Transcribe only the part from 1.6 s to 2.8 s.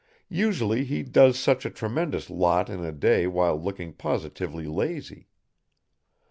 a tremendous lot